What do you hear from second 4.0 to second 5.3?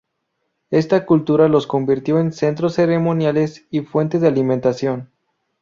de alimentación.